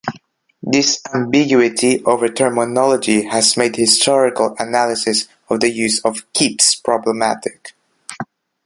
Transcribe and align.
This 0.63 0.99
ambiguity 1.13 2.03
over 2.05 2.27
terminology 2.27 3.21
has 3.27 3.55
made 3.55 3.75
historical 3.75 4.55
analysis 4.57 5.27
of 5.47 5.59
the 5.59 5.69
use 5.69 5.99
of 6.03 6.23
"keeps" 6.33 6.73
problematic. 6.73 7.73